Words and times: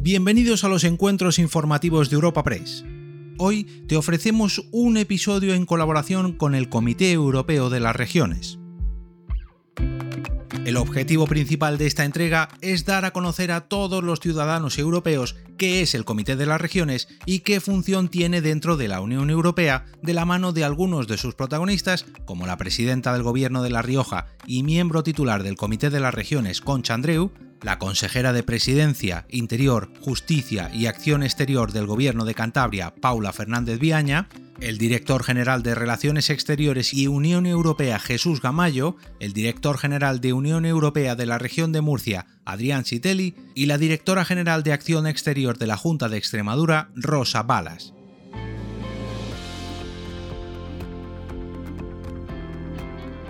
Bienvenidos 0.00 0.62
a 0.62 0.68
los 0.68 0.84
encuentros 0.84 1.40
informativos 1.40 2.08
de 2.08 2.14
Europa 2.14 2.44
Press. 2.44 2.84
Hoy 3.36 3.64
te 3.88 3.96
ofrecemos 3.96 4.62
un 4.70 4.96
episodio 4.96 5.54
en 5.54 5.66
colaboración 5.66 6.34
con 6.34 6.54
el 6.54 6.68
Comité 6.68 7.10
Europeo 7.10 7.68
de 7.68 7.80
las 7.80 7.96
Regiones. 7.96 8.60
El 10.64 10.76
objetivo 10.76 11.26
principal 11.26 11.78
de 11.78 11.86
esta 11.86 12.04
entrega 12.04 12.48
es 12.60 12.84
dar 12.84 13.06
a 13.06 13.10
conocer 13.10 13.50
a 13.50 13.62
todos 13.62 14.04
los 14.04 14.20
ciudadanos 14.20 14.78
europeos 14.78 15.34
qué 15.56 15.82
es 15.82 15.96
el 15.96 16.04
Comité 16.04 16.36
de 16.36 16.46
las 16.46 16.60
Regiones 16.60 17.08
y 17.26 17.40
qué 17.40 17.58
función 17.58 18.08
tiene 18.08 18.40
dentro 18.40 18.76
de 18.76 18.86
la 18.86 19.00
Unión 19.00 19.30
Europea 19.30 19.86
de 20.00 20.14
la 20.14 20.24
mano 20.24 20.52
de 20.52 20.62
algunos 20.62 21.08
de 21.08 21.18
sus 21.18 21.34
protagonistas, 21.34 22.06
como 22.24 22.46
la 22.46 22.56
presidenta 22.56 23.12
del 23.12 23.24
Gobierno 23.24 23.64
de 23.64 23.70
La 23.70 23.82
Rioja 23.82 24.26
y 24.46 24.62
miembro 24.62 25.02
titular 25.02 25.42
del 25.42 25.56
Comité 25.56 25.90
de 25.90 25.98
las 25.98 26.14
Regiones, 26.14 26.60
Concha 26.60 26.94
Andreu, 26.94 27.32
la 27.62 27.78
consejera 27.78 28.32
de 28.32 28.42
Presidencia, 28.42 29.26
Interior, 29.28 29.90
Justicia 30.00 30.70
y 30.72 30.86
Acción 30.86 31.22
Exterior 31.22 31.72
del 31.72 31.86
Gobierno 31.86 32.24
de 32.24 32.34
Cantabria, 32.34 32.94
Paula 32.94 33.32
Fernández 33.32 33.78
Viaña, 33.78 34.28
el 34.60 34.78
director 34.78 35.22
general 35.22 35.62
de 35.62 35.74
Relaciones 35.74 36.30
Exteriores 36.30 36.92
y 36.92 37.06
Unión 37.06 37.46
Europea, 37.46 37.98
Jesús 37.98 38.40
Gamayo, 38.40 38.96
el 39.20 39.32
director 39.32 39.78
general 39.78 40.20
de 40.20 40.32
Unión 40.32 40.66
Europea 40.66 41.14
de 41.14 41.26
la 41.26 41.38
región 41.38 41.72
de 41.72 41.80
Murcia, 41.80 42.26
Adrián 42.44 42.84
Citelli, 42.84 43.36
y 43.54 43.66
la 43.66 43.78
directora 43.78 44.24
general 44.24 44.62
de 44.62 44.72
Acción 44.72 45.06
Exterior 45.06 45.58
de 45.58 45.66
la 45.66 45.76
Junta 45.76 46.08
de 46.08 46.18
Extremadura, 46.18 46.90
Rosa 46.94 47.42
Balas. 47.42 47.94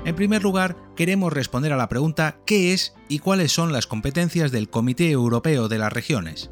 En 0.09 0.17
primer 0.17 0.43
lugar, 0.43 0.75
queremos 0.97 1.35
responder 1.35 1.71
a 1.71 1.77
la 1.77 1.91
pregunta 1.91 2.39
¿qué 2.47 2.73
es 2.73 2.95
y 3.11 3.19
cuáles 3.19 3.53
son 3.53 3.75
las 3.75 3.87
competencias 3.87 4.51
del 4.51 4.71
Comité 4.71 5.11
Europeo 5.11 5.69
de 5.69 5.77
las 5.77 5.93
Regiones? 5.93 6.49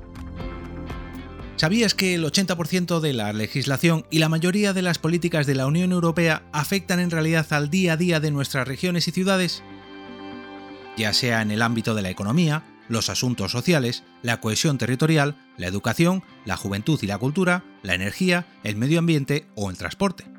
¿Sabías 1.57 1.95
que 1.95 2.15
el 2.15 2.23
80% 2.27 3.01
de 3.01 3.15
la 3.15 3.33
legislación 3.33 4.05
y 4.11 4.19
la 4.19 4.29
mayoría 4.29 4.75
de 4.75 4.83
las 4.83 4.99
políticas 4.99 5.47
de 5.47 5.55
la 5.55 5.67
Unión 5.67 5.93
Europea 5.93 6.43
afectan 6.53 7.01
en 7.01 7.11
realidad 7.11 7.47
al 7.49 7.71
día 7.71 7.95
a 7.95 7.97
día 7.97 8.21
de 8.21 8.31
nuestras 8.31 8.69
regiones 8.69 9.09
y 9.09 9.13
ciudades? 9.13 9.63
Ya 10.99 11.15
sea 11.15 11.41
en 11.41 11.51
el 11.51 11.63
ámbito 11.63 11.95
de 11.95 12.03
la 12.03 12.11
economía, 12.11 12.63
los 12.91 13.09
asuntos 13.09 13.53
sociales, 13.53 14.05
la 14.21 14.39
cohesión 14.39 14.77
territorial, 14.77 15.35
la 15.57 15.67
educación, 15.67 16.23
la 16.45 16.59
juventud 16.59 16.99
y 17.01 17.07
la 17.07 17.17
cultura, 17.17 17.65
la 17.83 17.95
energía, 17.95 18.47
el 18.65 18.77
medio 18.77 18.99
ambiente 18.99 19.47
o 19.55 19.71
el 19.71 19.79
transporte. 19.79 20.36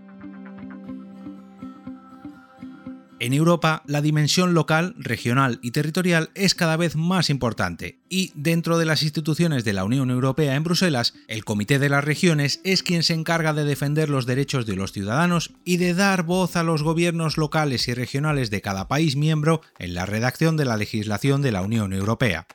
En 3.20 3.34
Europa, 3.34 3.82
la 3.88 4.04
dimensión 4.04 4.54
local, 4.54 4.94
regional 4.96 5.58
y 5.64 5.72
territorial 5.72 6.30
es 6.36 6.54
cada 6.54 6.78
vez 6.78 6.96
más 6.96 7.32
importante, 7.32 7.98
y 8.10 8.32
dentro 8.36 8.78
de 8.78 8.86
las 8.86 9.02
instituciones 9.02 9.64
de 9.64 9.74
la 9.74 9.86
Unión 9.86 10.12
Europea 10.12 10.54
en 10.54 10.64
Bruselas, 10.64 11.16
el 11.28 11.44
Comité 11.44 11.80
de 11.80 11.90
las 11.90 12.04
Regiones 12.04 12.62
es 12.64 12.84
quien 12.84 13.02
se 13.02 13.16
encarga 13.16 13.54
de 13.54 13.66
defender 13.66 14.10
los 14.10 14.28
derechos 14.28 14.68
de 14.68 14.76
los 14.76 14.92
ciudadanos 14.92 15.52
y 15.66 15.78
de 15.78 15.96
dar 15.96 16.24
voz 16.24 16.56
a 16.56 16.62
los 16.62 16.84
gobiernos 16.84 17.38
locales 17.38 17.88
y 17.88 17.96
regionales 17.96 18.52
de 18.52 18.62
cada 18.62 18.88
país 18.88 19.16
miembro 19.16 19.62
en 19.80 19.96
la 19.96 20.06
redacción 20.06 20.56
de 20.56 20.66
la 20.66 20.78
legislación 20.78 21.42
de 21.42 21.52
la 21.52 21.64
Unión 21.64 21.94
Europea. 21.94 22.46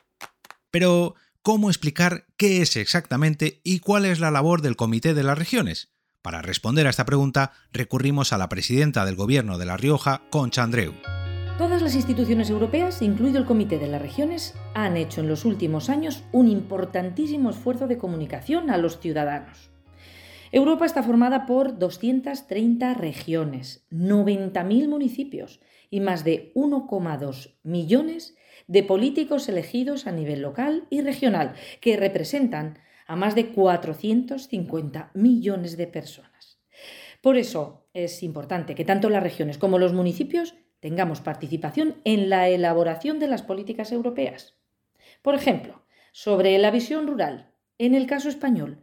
Pero, 0.71 1.15
¿cómo 1.41 1.69
explicar 1.69 2.25
qué 2.37 2.61
es 2.61 2.77
exactamente 2.77 3.59
y 3.65 3.79
cuál 3.79 4.05
es 4.05 4.21
la 4.21 4.31
labor 4.31 4.61
del 4.61 4.77
Comité 4.77 5.13
de 5.13 5.23
las 5.23 5.37
Regiones? 5.37 5.92
Para 6.23 6.41
responder 6.41 6.87
a 6.87 6.89
esta 6.89 7.03
pregunta, 7.03 7.51
recurrimos 7.73 8.31
a 8.31 8.37
la 8.37 8.47
presidenta 8.47 9.03
del 9.03 9.17
Gobierno 9.17 9.57
de 9.57 9.65
La 9.65 9.75
Rioja, 9.75 10.21
Concha 10.29 10.63
Andreu. 10.63 10.93
Todas 11.57 11.81
las 11.81 11.95
instituciones 11.95 12.49
europeas, 12.49 13.01
incluido 13.01 13.39
el 13.39 13.45
Comité 13.45 13.77
de 13.77 13.87
las 13.87 14.01
Regiones, 14.01 14.55
han 14.73 14.95
hecho 14.95 15.19
en 15.19 15.27
los 15.27 15.43
últimos 15.43 15.89
años 15.89 16.23
un 16.31 16.47
importantísimo 16.47 17.49
esfuerzo 17.49 17.87
de 17.87 17.97
comunicación 17.97 18.69
a 18.69 18.77
los 18.77 19.01
ciudadanos. 19.01 19.69
Europa 20.53 20.85
está 20.85 21.03
formada 21.03 21.45
por 21.45 21.77
230 21.77 22.93
regiones, 22.93 23.85
90.000 23.91 24.87
municipios 24.87 25.59
y 25.89 25.99
más 25.99 26.23
de 26.23 26.53
1,2 26.55 27.55
millones 27.63 28.33
de 28.67 28.83
políticos 28.83 29.49
elegidos 29.49 30.07
a 30.07 30.13
nivel 30.13 30.41
local 30.41 30.87
y 30.89 31.01
regional, 31.01 31.53
que 31.81 31.97
representan 31.97 32.79
a 33.13 33.15
más 33.15 33.35
de 33.35 33.49
450 33.49 35.11
millones 35.13 35.77
de 35.77 35.85
personas. 35.85 36.59
Por 37.21 37.37
eso 37.37 37.85
es 37.93 38.23
importante 38.23 38.73
que 38.73 38.85
tanto 38.85 39.07
las 39.09 39.21
regiones 39.21 39.59
como 39.59 39.77
los 39.77 39.93
municipios 39.93 40.55
tengamos 40.79 41.21
participación 41.21 42.01
en 42.05 42.27
la 42.27 42.49
elaboración 42.49 43.19
de 43.19 43.27
las 43.27 43.43
políticas 43.43 43.91
europeas. 43.91 44.55
Por 45.21 45.35
ejemplo, 45.35 45.83
sobre 46.11 46.57
la 46.57 46.71
visión 46.71 47.05
rural, 47.05 47.51
en 47.77 47.93
el 47.93 48.07
caso 48.07 48.29
español, 48.29 48.79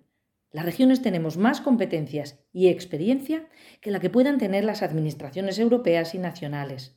las 0.52 0.64
regiones 0.64 1.02
tenemos 1.02 1.36
más 1.36 1.60
competencias 1.60 2.38
y 2.52 2.69
experiencia 2.69 3.48
que 3.80 3.90
la 3.90 3.98
que 3.98 4.10
puedan 4.10 4.38
tener 4.38 4.62
las 4.62 4.82
administraciones 4.82 5.58
europeas 5.58 6.14
y 6.14 6.19
nacionales. 6.19 6.96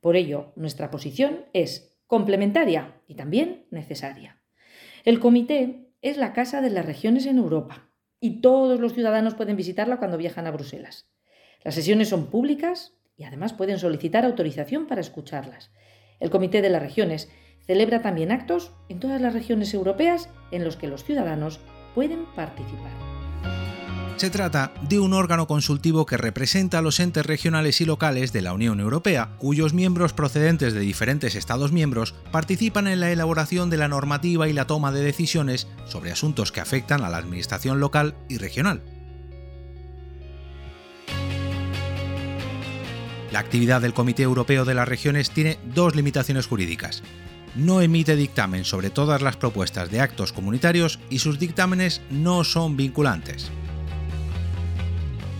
Por 0.00 0.16
ello, 0.16 0.54
nuestra 0.56 0.90
posición 0.90 1.44
es 1.52 1.98
complementaria 2.06 3.00
y 3.06 3.14
también 3.14 3.66
necesaria. 3.70 4.40
El 5.04 5.20
comité 5.20 5.91
es 6.02 6.16
la 6.16 6.32
Casa 6.32 6.60
de 6.60 6.70
las 6.70 6.84
Regiones 6.84 7.26
en 7.26 7.38
Europa 7.38 7.88
y 8.20 8.40
todos 8.40 8.78
los 8.80 8.92
ciudadanos 8.92 9.34
pueden 9.34 9.56
visitarla 9.56 9.98
cuando 9.98 10.18
viajan 10.18 10.46
a 10.46 10.50
Bruselas. 10.50 11.08
Las 11.64 11.76
sesiones 11.76 12.08
son 12.08 12.26
públicas 12.26 12.94
y 13.16 13.24
además 13.24 13.52
pueden 13.52 13.78
solicitar 13.78 14.24
autorización 14.24 14.86
para 14.86 15.00
escucharlas. 15.00 15.70
El 16.20 16.30
Comité 16.30 16.60
de 16.60 16.70
las 16.70 16.82
Regiones 16.82 17.30
celebra 17.66 18.02
también 18.02 18.32
actos 18.32 18.72
en 18.88 19.00
todas 19.00 19.20
las 19.20 19.32
regiones 19.32 19.72
europeas 19.74 20.28
en 20.50 20.64
los 20.64 20.76
que 20.76 20.88
los 20.88 21.04
ciudadanos 21.04 21.60
pueden 21.94 22.26
participar. 22.34 23.11
Se 24.16 24.30
trata 24.30 24.72
de 24.88 25.00
un 25.00 25.14
órgano 25.14 25.48
consultivo 25.48 26.06
que 26.06 26.16
representa 26.16 26.78
a 26.78 26.82
los 26.82 27.00
entes 27.00 27.26
regionales 27.26 27.80
y 27.80 27.84
locales 27.84 28.32
de 28.32 28.40
la 28.40 28.52
Unión 28.52 28.78
Europea, 28.78 29.30
cuyos 29.38 29.74
miembros 29.74 30.12
procedentes 30.12 30.74
de 30.74 30.80
diferentes 30.80 31.34
Estados 31.34 31.72
miembros 31.72 32.14
participan 32.30 32.86
en 32.86 33.00
la 33.00 33.10
elaboración 33.10 33.68
de 33.68 33.78
la 33.78 33.88
normativa 33.88 34.48
y 34.48 34.52
la 34.52 34.68
toma 34.68 34.92
de 34.92 35.02
decisiones 35.02 35.66
sobre 35.86 36.12
asuntos 36.12 36.52
que 36.52 36.60
afectan 36.60 37.02
a 37.02 37.10
la 37.10 37.16
administración 37.16 37.80
local 37.80 38.14
y 38.28 38.38
regional. 38.38 38.82
La 43.32 43.38
actividad 43.40 43.80
del 43.80 43.94
Comité 43.94 44.22
Europeo 44.22 44.64
de 44.64 44.74
las 44.74 44.86
Regiones 44.86 45.30
tiene 45.30 45.58
dos 45.74 45.96
limitaciones 45.96 46.46
jurídicas. 46.46 47.02
No 47.56 47.80
emite 47.80 48.14
dictamen 48.14 48.64
sobre 48.64 48.90
todas 48.90 49.20
las 49.20 49.36
propuestas 49.36 49.90
de 49.90 50.00
actos 50.00 50.32
comunitarios 50.32 51.00
y 51.10 51.18
sus 51.18 51.38
dictámenes 51.38 52.02
no 52.10 52.44
son 52.44 52.76
vinculantes. 52.76 53.50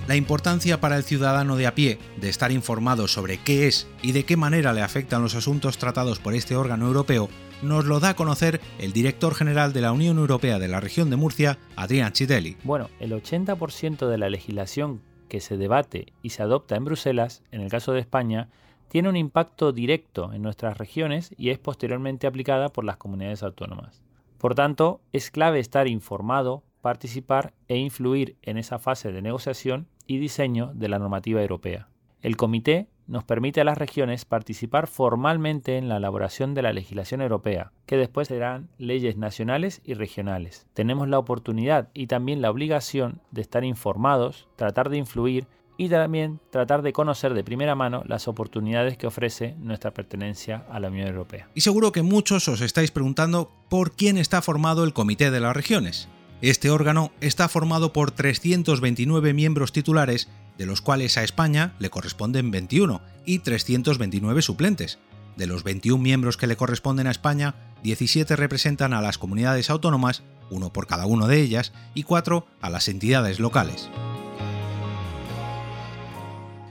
La 0.08 0.16
importancia 0.16 0.80
para 0.80 0.96
el 0.96 1.04
ciudadano 1.04 1.56
de 1.56 1.66
a 1.66 1.74
pie 1.74 1.98
de 2.20 2.28
estar 2.28 2.50
informado 2.50 3.06
sobre 3.06 3.38
qué 3.38 3.68
es 3.68 3.86
y 4.02 4.12
de 4.12 4.24
qué 4.24 4.36
manera 4.36 4.72
le 4.72 4.82
afectan 4.82 5.22
los 5.22 5.34
asuntos 5.36 5.78
tratados 5.78 6.18
por 6.18 6.34
este 6.34 6.56
órgano 6.56 6.86
europeo 6.86 7.28
nos 7.62 7.84
lo 7.84 8.00
da 8.00 8.10
a 8.10 8.16
conocer 8.16 8.60
el 8.80 8.92
director 8.92 9.34
general 9.34 9.72
de 9.72 9.80
la 9.80 9.92
Unión 9.92 10.18
Europea 10.18 10.58
de 10.58 10.68
la 10.68 10.80
región 10.80 11.10
de 11.10 11.16
Murcia, 11.16 11.58
Adrián 11.76 12.12
Chitelli. 12.12 12.56
Bueno, 12.64 12.90
el 12.98 13.12
80% 13.12 14.08
de 14.08 14.18
la 14.18 14.28
legislación 14.28 15.00
que 15.28 15.40
se 15.40 15.56
debate 15.56 16.12
y 16.22 16.30
se 16.30 16.42
adopta 16.42 16.76
en 16.76 16.84
Bruselas, 16.84 17.42
en 17.52 17.60
el 17.60 17.70
caso 17.70 17.92
de 17.92 18.00
España, 18.00 18.48
tiene 18.88 19.08
un 19.08 19.16
impacto 19.16 19.72
directo 19.72 20.32
en 20.32 20.42
nuestras 20.42 20.76
regiones 20.76 21.32
y 21.38 21.50
es 21.50 21.58
posteriormente 21.58 22.26
aplicada 22.26 22.68
por 22.68 22.84
las 22.84 22.96
comunidades 22.96 23.42
autónomas. 23.42 24.02
Por 24.38 24.54
tanto, 24.56 25.00
es 25.12 25.30
clave 25.30 25.60
estar 25.60 25.86
informado, 25.86 26.64
participar 26.82 27.54
e 27.68 27.78
influir 27.78 28.36
en 28.42 28.58
esa 28.58 28.78
fase 28.78 29.10
de 29.12 29.22
negociación 29.22 29.86
y 30.06 30.18
diseño 30.18 30.72
de 30.74 30.88
la 30.88 30.98
normativa 30.98 31.40
europea. 31.40 31.88
El 32.20 32.36
comité 32.36 32.88
nos 33.06 33.24
permite 33.24 33.60
a 33.60 33.64
las 33.64 33.78
regiones 33.78 34.24
participar 34.24 34.86
formalmente 34.86 35.76
en 35.76 35.88
la 35.88 35.96
elaboración 35.96 36.54
de 36.54 36.62
la 36.62 36.72
legislación 36.72 37.20
europea, 37.20 37.72
que 37.86 37.96
después 37.96 38.28
serán 38.28 38.68
leyes 38.78 39.16
nacionales 39.16 39.80
y 39.84 39.94
regionales. 39.94 40.66
Tenemos 40.72 41.08
la 41.08 41.18
oportunidad 41.18 41.88
y 41.94 42.06
también 42.06 42.42
la 42.42 42.50
obligación 42.50 43.20
de 43.30 43.40
estar 43.40 43.64
informados, 43.64 44.48
tratar 44.56 44.88
de 44.88 44.98
influir 44.98 45.46
y 45.76 45.88
también 45.88 46.38
tratar 46.50 46.82
de 46.82 46.92
conocer 46.92 47.34
de 47.34 47.42
primera 47.42 47.74
mano 47.74 48.02
las 48.06 48.28
oportunidades 48.28 48.96
que 48.96 49.06
ofrece 49.06 49.56
nuestra 49.58 49.92
pertenencia 49.92 50.64
a 50.70 50.78
la 50.78 50.88
Unión 50.88 51.08
Europea. 51.08 51.48
Y 51.54 51.62
seguro 51.62 51.90
que 51.90 52.02
muchos 52.02 52.46
os 52.46 52.60
estáis 52.60 52.92
preguntando 52.92 53.50
por 53.68 53.92
quién 53.92 54.16
está 54.16 54.42
formado 54.42 54.84
el 54.84 54.92
Comité 54.92 55.30
de 55.30 55.40
las 55.40 55.56
Regiones. 55.56 56.08
Este 56.42 56.70
órgano 56.70 57.12
está 57.20 57.48
formado 57.48 57.92
por 57.92 58.10
329 58.10 59.32
miembros 59.32 59.70
titulares, 59.70 60.28
de 60.58 60.66
los 60.66 60.80
cuales 60.82 61.16
a 61.16 61.22
España 61.22 61.76
le 61.78 61.88
corresponden 61.88 62.50
21 62.50 63.00
y 63.24 63.38
329 63.38 64.42
suplentes. 64.42 64.98
De 65.36 65.46
los 65.46 65.62
21 65.62 66.02
miembros 66.02 66.36
que 66.36 66.48
le 66.48 66.56
corresponden 66.56 67.06
a 67.06 67.12
España, 67.12 67.54
17 67.84 68.34
representan 68.34 68.92
a 68.92 69.00
las 69.00 69.18
comunidades 69.18 69.70
autónomas, 69.70 70.24
uno 70.50 70.72
por 70.72 70.88
cada 70.88 71.06
uno 71.06 71.28
de 71.28 71.40
ellas, 71.40 71.72
y 71.94 72.02
4 72.02 72.44
a 72.60 72.70
las 72.70 72.88
entidades 72.88 73.38
locales. 73.38 73.88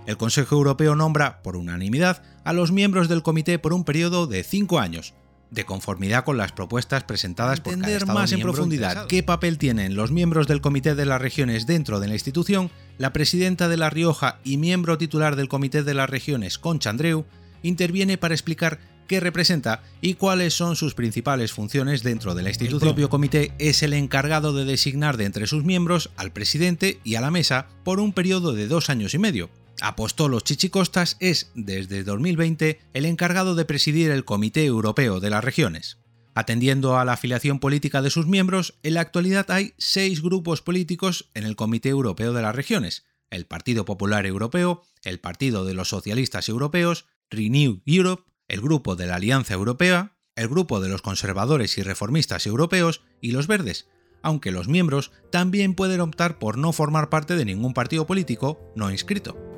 El 0.05 0.17
Consejo 0.17 0.55
Europeo 0.55 0.95
nombra, 0.95 1.41
por 1.43 1.55
unanimidad, 1.55 2.23
a 2.43 2.51
los 2.51 2.73
miembros 2.73 3.07
del 3.07 3.23
comité 3.23 3.57
por 3.57 3.71
un 3.71 3.85
periodo 3.85 4.27
de 4.27 4.43
5 4.43 4.79
años, 4.79 5.13
de 5.51 5.65
conformidad 5.65 6.23
con 6.23 6.37
las 6.37 6.53
propuestas 6.53 7.03
presentadas 7.03 7.59
por 7.59 7.77
cada 7.77 7.91
Estado 7.91 8.13
más 8.13 8.31
en 8.31 8.41
profundidad 8.41 9.05
qué 9.07 9.21
papel 9.21 9.57
tienen 9.57 9.95
los 9.95 10.11
miembros 10.11 10.47
del 10.47 10.61
Comité 10.61 10.95
de 10.95 11.05
las 11.05 11.21
Regiones 11.21 11.67
dentro 11.67 11.99
de 11.99 12.07
la 12.07 12.13
institución, 12.13 12.71
la 12.97 13.13
presidenta 13.13 13.67
de 13.67 13.77
La 13.77 13.89
Rioja 13.89 14.39
y 14.43 14.57
miembro 14.57 14.97
titular 14.97 15.35
del 15.35 15.49
Comité 15.49 15.83
de 15.83 15.93
las 15.93 16.09
Regiones, 16.09 16.57
Concha 16.57 16.89
Andreu, 16.89 17.25
interviene 17.63 18.17
para 18.17 18.33
explicar 18.33 18.79
qué 19.07 19.19
representa 19.19 19.83
y 19.99 20.13
cuáles 20.13 20.53
son 20.53 20.77
sus 20.77 20.93
principales 20.93 21.51
funciones 21.51 22.01
dentro 22.01 22.33
de 22.33 22.43
la 22.43 22.49
institución. 22.49 22.81
El 22.81 22.87
propio 22.87 23.09
comité 23.09 23.51
es 23.59 23.83
el 23.83 23.91
encargado 23.91 24.53
de 24.53 24.63
designar 24.63 25.17
de 25.17 25.25
entre 25.25 25.47
sus 25.47 25.65
miembros 25.65 26.11
al 26.15 26.31
presidente 26.31 27.01
y 27.03 27.15
a 27.15 27.21
la 27.21 27.29
mesa 27.29 27.67
por 27.83 27.99
un 27.99 28.13
periodo 28.13 28.53
de 28.53 28.67
dos 28.67 28.89
años 28.89 29.13
y 29.13 29.17
medio, 29.17 29.49
Apostolos 29.81 30.43
Chichicostas 30.43 31.17
es, 31.19 31.51
desde 31.55 32.03
2020, 32.03 32.79
el 32.93 33.05
encargado 33.05 33.55
de 33.55 33.65
presidir 33.65 34.11
el 34.11 34.25
Comité 34.25 34.65
Europeo 34.65 35.19
de 35.19 35.29
las 35.29 35.43
Regiones. 35.43 35.97
Atendiendo 36.33 36.97
a 36.97 37.03
la 37.03 37.13
afiliación 37.13 37.59
política 37.59 38.01
de 38.01 38.09
sus 38.09 38.27
miembros, 38.27 38.75
en 38.83 38.93
la 38.93 39.01
actualidad 39.01 39.51
hay 39.51 39.73
seis 39.77 40.21
grupos 40.21 40.61
políticos 40.61 41.29
en 41.33 41.43
el 41.43 41.55
Comité 41.55 41.89
Europeo 41.89 42.31
de 42.31 42.41
las 42.41 42.55
Regiones, 42.55 43.05
el 43.29 43.45
Partido 43.45 43.83
Popular 43.83 44.25
Europeo, 44.25 44.83
el 45.03 45.19
Partido 45.19 45.65
de 45.65 45.73
los 45.73 45.89
Socialistas 45.89 46.47
Europeos, 46.47 47.05
Renew 47.29 47.81
Europe, 47.85 48.23
el 48.47 48.61
Grupo 48.61 48.95
de 48.95 49.07
la 49.07 49.15
Alianza 49.15 49.55
Europea, 49.55 50.15
el 50.35 50.47
Grupo 50.47 50.79
de 50.79 50.89
los 50.89 51.01
Conservadores 51.01 51.77
y 51.77 51.83
Reformistas 51.83 52.47
Europeos 52.47 53.01
y 53.19 53.31
los 53.31 53.47
Verdes, 53.47 53.87
aunque 54.21 54.51
los 54.51 54.67
miembros 54.67 55.11
también 55.31 55.73
pueden 55.73 56.01
optar 56.01 56.39
por 56.39 56.57
no 56.57 56.71
formar 56.71 57.09
parte 57.09 57.35
de 57.35 57.45
ningún 57.45 57.73
partido 57.73 58.05
político 58.05 58.59
no 58.75 58.91
inscrito. 58.91 59.50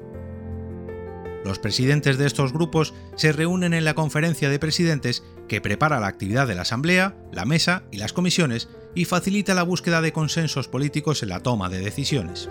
Los 1.44 1.60
presidentes 1.60 2.18
de 2.18 2.25
estos 2.25 2.54
grupos 2.54 2.94
se 3.16 3.34
reúnen 3.34 3.74
en 3.74 3.84
la 3.84 3.95
conferencia 3.95 4.50
de 4.50 4.60
presidentes 4.60 5.24
que 5.48 5.60
prepara 5.60 6.00
la 6.00 6.07
actividad 6.07 6.48
de 6.48 6.56
la 6.56 6.62
Asamblea, 6.62 7.16
la 7.34 7.45
Mesa 7.45 7.84
y 7.92 7.98
las 7.98 8.13
comisiones 8.13 8.69
y 8.95 9.06
facilita 9.06 9.54
la 9.54 9.63
búsqueda 9.63 10.01
de 10.01 10.13
consensos 10.13 10.68
políticos 10.68 11.22
en 11.22 11.30
la 11.30 11.42
toma 11.42 11.69
de 11.69 11.80
decisiones. 11.80 12.50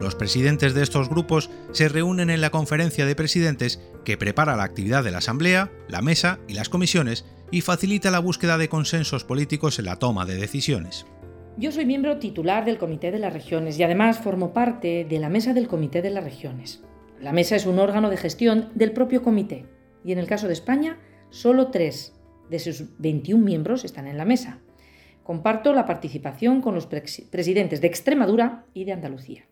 Los 0.00 0.14
presidentes 0.14 0.74
de 0.74 0.82
estos 0.82 1.08
grupos 1.08 1.50
se 1.72 1.88
reúnen 1.88 2.30
en 2.30 2.40
la 2.40 2.50
conferencia 2.50 3.06
de 3.06 3.14
presidentes 3.14 3.80
que 4.04 4.16
prepara 4.16 4.56
la 4.56 4.64
actividad 4.64 5.04
de 5.04 5.10
la 5.10 5.18
Asamblea, 5.18 5.70
la 5.88 6.02
Mesa 6.02 6.40
y 6.48 6.54
las 6.54 6.68
comisiones 6.68 7.24
y 7.50 7.60
facilita 7.60 8.10
la 8.10 8.18
búsqueda 8.18 8.58
de 8.58 8.68
consensos 8.68 9.24
políticos 9.24 9.78
en 9.78 9.84
la 9.84 9.96
toma 9.96 10.24
de 10.24 10.36
decisiones. 10.36 11.06
Yo 11.56 11.70
soy 11.70 11.86
miembro 11.86 12.18
titular 12.18 12.64
del 12.64 12.78
Comité 12.78 13.12
de 13.12 13.20
las 13.20 13.32
Regiones 13.32 13.78
y 13.78 13.84
además 13.84 14.18
formo 14.18 14.52
parte 14.52 15.06
de 15.08 15.18
la 15.20 15.28
Mesa 15.28 15.52
del 15.52 15.68
Comité 15.68 16.02
de 16.02 16.10
las 16.10 16.24
Regiones. 16.24 16.82
La 17.20 17.32
mesa 17.32 17.56
es 17.56 17.66
un 17.66 17.78
órgano 17.78 18.10
de 18.10 18.16
gestión 18.16 18.70
del 18.74 18.92
propio 18.92 19.22
comité 19.22 19.66
y 20.04 20.12
en 20.12 20.18
el 20.18 20.26
caso 20.26 20.46
de 20.46 20.52
España, 20.52 20.98
solo 21.30 21.70
tres 21.70 22.14
de 22.50 22.58
sus 22.58 22.98
21 22.98 23.42
miembros 23.42 23.84
están 23.84 24.06
en 24.06 24.18
la 24.18 24.24
mesa. 24.24 24.60
Comparto 25.22 25.72
la 25.72 25.86
participación 25.86 26.60
con 26.60 26.74
los 26.74 26.86
presidentes 26.86 27.80
de 27.80 27.86
Extremadura 27.86 28.66
y 28.74 28.84
de 28.84 28.92
Andalucía. 28.92 29.48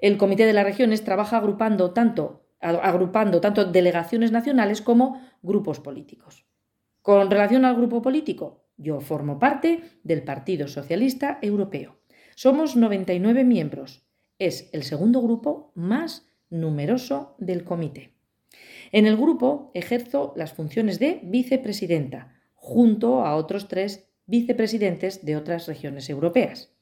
El 0.00 0.16
Comité 0.16 0.44
de 0.46 0.52
las 0.52 0.64
Regiones 0.64 1.04
trabaja 1.04 1.36
agrupando 1.36 1.92
tanto, 1.92 2.46
agrupando 2.60 3.40
tanto 3.40 3.64
delegaciones 3.64 4.32
nacionales 4.32 4.82
como 4.82 5.20
grupos 5.42 5.78
políticos. 5.80 6.46
Con 7.02 7.30
relación 7.30 7.64
al 7.64 7.76
grupo 7.76 8.02
político, 8.02 8.64
yo 8.76 9.00
formo 9.00 9.38
parte 9.38 9.82
del 10.02 10.22
Partido 10.22 10.68
Socialista 10.68 11.38
Europeo. 11.42 12.00
Somos 12.34 12.76
99 12.76 13.44
miembros. 13.44 14.06
Es 14.38 14.70
el 14.72 14.84
segundo 14.84 15.20
grupo 15.20 15.72
más 15.74 16.27
numeroso 16.50 17.34
del 17.38 17.64
comité. 17.64 18.12
En 18.92 19.06
el 19.06 19.16
grupo 19.16 19.70
ejerzo 19.74 20.32
las 20.36 20.52
funciones 20.52 20.98
de 20.98 21.20
vicepresidenta, 21.22 22.34
junto 22.54 23.24
a 23.24 23.36
otros 23.36 23.68
tres 23.68 24.08
vicepresidentes 24.26 25.24
de 25.24 25.36
otras 25.36 25.66
regiones 25.66 26.08
europeas. 26.10 26.72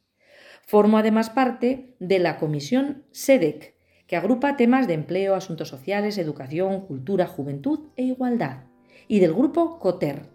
Formo 0.64 0.98
además 0.98 1.30
parte 1.30 1.94
de 2.00 2.18
la 2.18 2.38
comisión 2.38 3.04
SEDEC, 3.12 3.74
que 4.06 4.16
agrupa 4.16 4.56
temas 4.56 4.86
de 4.86 4.94
empleo, 4.94 5.34
asuntos 5.34 5.68
sociales, 5.68 6.18
educación, 6.18 6.82
cultura, 6.86 7.26
juventud 7.26 7.88
e 7.96 8.04
igualdad, 8.04 8.64
y 9.08 9.20
del 9.20 9.34
grupo 9.34 9.78
COTER, 9.78 10.28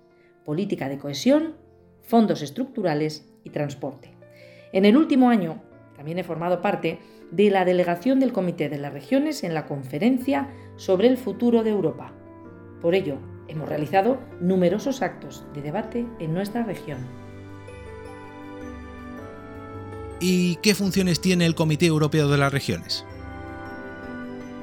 política 0.46 0.90
de 0.90 0.98
cohesión, 0.98 1.56
fondos 2.02 2.42
estructurales 2.42 3.30
y 3.44 3.50
transporte. 3.50 4.12
En 4.74 4.86
el 4.86 4.98
último 4.98 5.30
año 5.30 5.62
también 5.96 6.20
he 6.20 6.24
formado 6.24 6.62
parte 6.62 7.00
de 7.32 7.50
la 7.50 7.66
delegación 7.66 8.20
del 8.20 8.34
Comité 8.34 8.70
de 8.70 8.78
las 8.78 8.94
Regiones 8.94 9.44
en 9.44 9.54
la 9.54 9.66
conferencia 9.66 10.50
sobre 10.76 11.08
el 11.08 11.18
futuro 11.18 11.64
de 11.64 11.72
Europa. 11.72 12.14
Por 12.82 12.94
ello, 12.94 13.18
hemos 13.48 13.68
realizado 13.68 14.20
numerosos 14.40 15.02
actos 15.02 15.46
de 15.54 15.62
debate 15.62 16.06
en 16.20 16.34
nuestra 16.34 16.64
región. 16.64 17.00
¿Y 20.20 20.58
qué 20.58 20.76
funciones 20.76 21.20
tiene 21.20 21.46
el 21.46 21.56
Comité 21.56 21.88
Europeo 21.88 22.30
de 22.30 22.38
las 22.38 22.54
Regiones? 22.54 23.06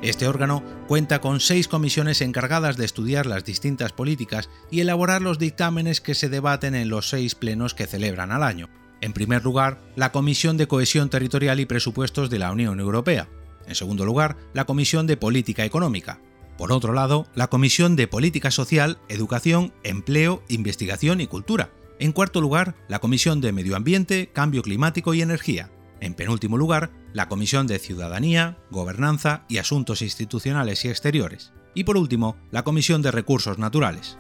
Este 0.03 0.29
órgano 0.29 0.63
cuenta 0.87 1.21
con 1.21 1.41
seis 1.41 1.67
comisiones 1.67 2.21
encargadas 2.21 2.77
de 2.77 2.85
estudiar 2.85 3.27
las 3.27 3.45
distintas 3.45 3.93
políticas 3.93 4.49
y 4.71 4.81
elaborar 4.81 5.23
los 5.23 5.41
dictámenes 5.41 6.01
que 6.01 6.15
se 6.15 6.29
debaten 6.29 6.77
en 6.77 6.89
los 6.89 7.09
seis 7.09 7.35
plenos 7.35 7.75
que 7.75 7.87
celebran 7.87 8.31
al 8.31 8.45
año. 8.45 8.69
En 9.01 9.13
primer 9.13 9.45
lugar, 9.45 9.81
la 9.97 10.11
Comisión 10.13 10.57
de 10.57 10.67
Cohesión 10.67 11.09
Territorial 11.09 11.61
y 11.61 11.67
Presupuestos 11.67 12.31
de 12.31 12.39
la 12.39 12.51
Unión 12.51 12.81
Europea. 12.81 13.29
En 13.67 13.75
segundo 13.75 14.05
lugar, 14.05 14.37
la 14.55 14.65
Comisión 14.65 15.07
de 15.07 15.17
Política 15.17 15.65
Económica. 15.65 16.21
Por 16.57 16.73
otro 16.73 16.93
lado, 16.93 17.27
la 17.35 17.47
Comisión 17.47 17.95
de 17.95 18.09
Política 18.09 18.51
Social, 18.51 18.99
Educación, 19.09 19.73
Empleo, 19.85 20.43
Investigación 20.49 21.21
y 21.21 21.29
Cultura. 21.29 21.71
En 22.01 22.13
cuarto 22.13 22.41
lugar, 22.41 22.75
la 22.89 22.99
Comisión 22.99 23.41
de 23.41 23.53
Medio 23.53 23.77
Ambiente, 23.77 24.31
Cambio 24.33 24.63
Climático 24.63 25.15
y 25.15 25.23
Energía. 25.23 25.71
En 26.01 26.15
penúltimo 26.15 26.57
lugar, 26.57 26.91
la 27.13 27.29
Comisión 27.29 27.67
de 27.67 27.79
Ciudadanía, 27.79 28.59
Gobernanza 28.71 29.45
y 29.49 29.59
Asuntos 29.59 30.03
Institucionales 30.03 30.85
y 30.85 30.89
Exteriores. 30.89 31.53
Y 31.75 31.85
por 31.85 31.97
último, 31.97 32.37
la 32.51 32.65
Comisión 32.65 33.03
de 33.03 33.13
Recursos 33.13 33.59
Naturales. 33.59 34.19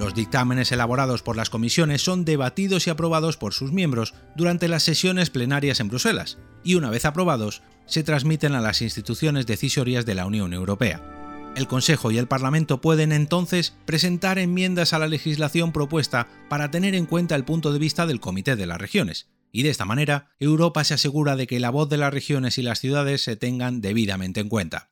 Los 0.00 0.14
dictámenes 0.14 0.72
elaborados 0.72 1.22
por 1.22 1.36
las 1.36 1.50
comisiones 1.50 2.00
son 2.00 2.24
debatidos 2.24 2.86
y 2.86 2.90
aprobados 2.90 3.36
por 3.36 3.52
sus 3.52 3.70
miembros 3.70 4.14
durante 4.34 4.66
las 4.66 4.82
sesiones 4.82 5.28
plenarias 5.28 5.78
en 5.78 5.88
Bruselas, 5.88 6.38
y 6.64 6.76
una 6.76 6.88
vez 6.88 7.04
aprobados, 7.04 7.60
se 7.84 8.02
transmiten 8.02 8.54
a 8.54 8.62
las 8.62 8.80
instituciones 8.80 9.46
decisorias 9.46 10.06
de 10.06 10.14
la 10.14 10.24
Unión 10.24 10.54
Europea. 10.54 11.52
El 11.54 11.66
Consejo 11.66 12.10
y 12.10 12.16
el 12.16 12.28
Parlamento 12.28 12.80
pueden 12.80 13.12
entonces 13.12 13.76
presentar 13.84 14.38
enmiendas 14.38 14.94
a 14.94 14.98
la 14.98 15.06
legislación 15.06 15.70
propuesta 15.70 16.28
para 16.48 16.70
tener 16.70 16.94
en 16.94 17.04
cuenta 17.04 17.34
el 17.34 17.44
punto 17.44 17.70
de 17.70 17.78
vista 17.78 18.06
del 18.06 18.20
Comité 18.20 18.56
de 18.56 18.66
las 18.66 18.80
Regiones, 18.80 19.28
y 19.52 19.64
de 19.64 19.68
esta 19.68 19.84
manera 19.84 20.30
Europa 20.38 20.82
se 20.82 20.94
asegura 20.94 21.36
de 21.36 21.46
que 21.46 21.60
la 21.60 21.68
voz 21.68 21.90
de 21.90 21.98
las 21.98 22.14
regiones 22.14 22.56
y 22.56 22.62
las 22.62 22.80
ciudades 22.80 23.22
se 23.22 23.36
tengan 23.36 23.82
debidamente 23.82 24.40
en 24.40 24.48
cuenta. 24.48 24.88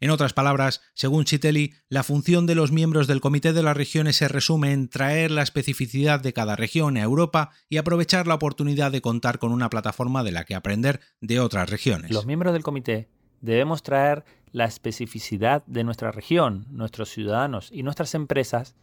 En 0.00 0.10
otras 0.10 0.32
palabras, 0.32 0.82
según 0.94 1.24
Chitelli, 1.24 1.72
la 1.88 2.02
función 2.02 2.46
de 2.46 2.54
los 2.54 2.72
miembros 2.72 3.06
del 3.06 3.20
Comité 3.20 3.52
de 3.52 3.62
las 3.62 3.76
Regiones 3.76 4.16
se 4.16 4.28
resume 4.28 4.72
en 4.72 4.88
traer 4.88 5.30
la 5.30 5.42
especificidad 5.42 6.20
de 6.20 6.32
cada 6.32 6.56
región 6.56 6.96
a 6.96 7.02
Europa 7.02 7.50
y 7.68 7.76
aprovechar 7.76 8.26
la 8.26 8.34
oportunidad 8.34 8.90
de 8.92 9.00
contar 9.00 9.38
con 9.38 9.52
una 9.52 9.70
plataforma 9.70 10.24
de 10.24 10.32
la 10.32 10.44
que 10.44 10.54
aprender 10.54 11.00
de 11.20 11.40
otras 11.40 11.70
regiones. 11.70 12.10
Los 12.10 12.26
miembros 12.26 12.52
del 12.52 12.62
comité 12.62 13.08
debemos 13.40 13.82
traer 13.82 14.24
la 14.52 14.64
especificidad 14.64 15.64
de 15.66 15.84
nuestra 15.84 16.10
región, 16.10 16.66
nuestros 16.70 17.10
ciudadanos 17.10 17.70
y 17.72 17.82
nuestras 17.82 18.14
empresas 18.14 18.74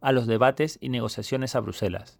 a 0.00 0.12
los 0.12 0.26
debates 0.26 0.78
y 0.80 0.88
negociaciones 0.90 1.54
a 1.54 1.60
Bruselas. 1.60 2.18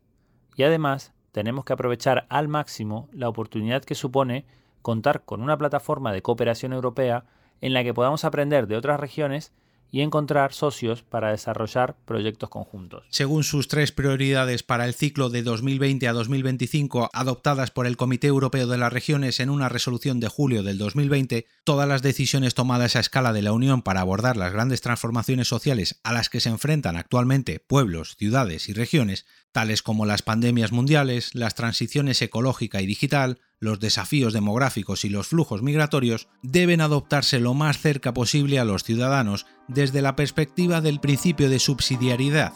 Y 0.56 0.62
además, 0.62 1.12
tenemos 1.32 1.64
que 1.64 1.72
aprovechar 1.72 2.26
al 2.30 2.48
máximo 2.48 3.08
la 3.12 3.28
oportunidad 3.28 3.84
que 3.84 3.94
supone 3.94 4.46
contar 4.82 5.24
con 5.24 5.42
una 5.42 5.58
plataforma 5.58 6.12
de 6.12 6.22
cooperación 6.22 6.72
europea 6.72 7.24
en 7.60 7.72
la 7.72 7.84
que 7.84 7.94
podamos 7.94 8.24
aprender 8.24 8.66
de 8.66 8.76
otras 8.76 9.00
regiones 9.00 9.52
y 9.90 10.02
encontrar 10.02 10.52
socios 10.52 11.02
para 11.02 11.30
desarrollar 11.30 11.96
proyectos 12.04 12.50
conjuntos. 12.50 13.06
Según 13.10 13.44
sus 13.44 13.68
tres 13.68 13.92
prioridades 13.92 14.62
para 14.62 14.84
el 14.84 14.94
ciclo 14.94 15.30
de 15.30 15.42
2020 15.42 16.06
a 16.08 16.12
2025 16.12 17.10
adoptadas 17.12 17.70
por 17.70 17.86
el 17.86 17.96
Comité 17.96 18.26
Europeo 18.26 18.66
de 18.66 18.78
las 18.78 18.92
Regiones 18.92 19.40
en 19.40 19.50
una 19.50 19.68
resolución 19.68 20.20
de 20.20 20.28
julio 20.28 20.62
del 20.62 20.78
2020, 20.78 21.46
todas 21.64 21.88
las 21.88 22.02
decisiones 22.02 22.54
tomadas 22.54 22.96
a 22.96 23.00
escala 23.00 23.32
de 23.32 23.42
la 23.42 23.52
Unión 23.52 23.82
para 23.82 24.00
abordar 24.00 24.36
las 24.36 24.52
grandes 24.52 24.80
transformaciones 24.80 25.48
sociales 25.48 26.00
a 26.02 26.12
las 26.12 26.28
que 26.28 26.40
se 26.40 26.50
enfrentan 26.50 26.96
actualmente 26.96 27.60
pueblos, 27.60 28.16
ciudades 28.18 28.68
y 28.68 28.74
regiones, 28.74 29.24
tales 29.52 29.82
como 29.82 30.06
las 30.06 30.22
pandemias 30.22 30.72
mundiales, 30.72 31.34
las 31.34 31.54
transiciones 31.54 32.20
ecológica 32.20 32.82
y 32.82 32.86
digital, 32.86 33.40
los 33.60 33.80
desafíos 33.80 34.32
demográficos 34.32 35.04
y 35.04 35.08
los 35.08 35.28
flujos 35.28 35.62
migratorios 35.62 36.28
deben 36.42 36.80
adoptarse 36.80 37.40
lo 37.40 37.54
más 37.54 37.78
cerca 37.78 38.14
posible 38.14 38.58
a 38.58 38.64
los 38.64 38.84
ciudadanos 38.84 39.46
desde 39.66 40.02
la 40.02 40.16
perspectiva 40.16 40.80
del 40.80 41.00
principio 41.00 41.50
de 41.50 41.58
subsidiariedad. 41.58 42.52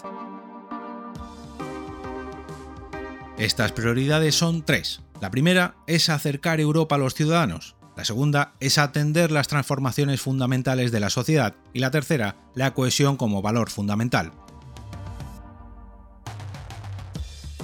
Estas 3.38 3.72
prioridades 3.72 4.34
son 4.34 4.64
tres. 4.64 5.00
La 5.20 5.30
primera 5.30 5.76
es 5.86 6.08
acercar 6.08 6.60
Europa 6.60 6.96
a 6.96 6.98
los 6.98 7.14
ciudadanos, 7.14 7.76
la 7.96 8.04
segunda 8.06 8.54
es 8.58 8.78
atender 8.78 9.30
las 9.30 9.48
transformaciones 9.48 10.20
fundamentales 10.20 10.92
de 10.92 11.00
la 11.00 11.10
sociedad 11.10 11.54
y 11.74 11.80
la 11.80 11.90
tercera, 11.90 12.36
la 12.54 12.72
cohesión 12.72 13.16
como 13.16 13.42
valor 13.42 13.68
fundamental. 13.68 14.32